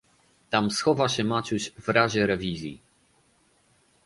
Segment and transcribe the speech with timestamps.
[0.49, 2.81] "Tam schowa się Maciuś w razie rewizji."